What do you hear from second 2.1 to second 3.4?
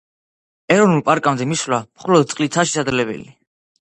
წყლითაა შესაძლებელი.